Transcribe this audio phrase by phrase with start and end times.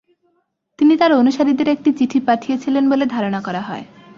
[0.79, 3.85] তিনি তাঁর অনুসারীদের একটি চিঠি পাঠিয়েছিলেন বলে ধারণা করা হয়।